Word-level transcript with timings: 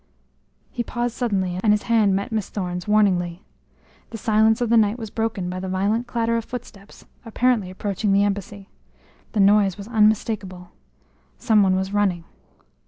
He 0.71 0.81
paused 0.81 1.13
suddenly 1.15 1.59
and 1.63 1.71
his 1.71 1.83
hand 1.83 2.15
met 2.15 2.31
Miss 2.31 2.49
Thorne's 2.49 2.87
warningly. 2.87 3.43
The 4.09 4.17
silence 4.17 4.59
of 4.59 4.71
the 4.71 4.75
night 4.75 4.97
was 4.97 5.11
broken 5.11 5.47
by 5.47 5.59
the 5.59 5.69
violent 5.69 6.07
clatter 6.07 6.37
of 6.37 6.43
footsteps, 6.45 7.05
apparently 7.23 7.69
approaching 7.69 8.11
the 8.11 8.23
embassy. 8.23 8.67
The 9.33 9.39
noise 9.41 9.77
was 9.77 9.87
unmistakable 9.87 10.71
some 11.37 11.61
one 11.61 11.75
was 11.75 11.93
running. 11.93 12.23